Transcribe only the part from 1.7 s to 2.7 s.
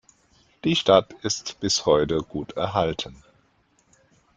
heute gut